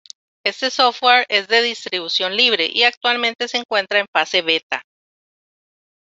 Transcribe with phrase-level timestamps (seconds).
[0.43, 4.81] Este software es de distribución libre y actualmente se encuentra en fase beta.